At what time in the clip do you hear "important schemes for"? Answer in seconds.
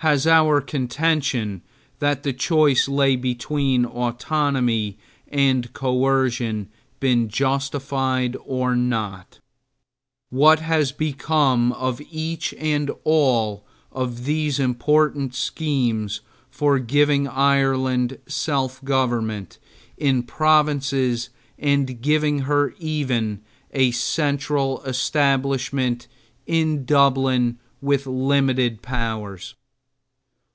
14.60-16.78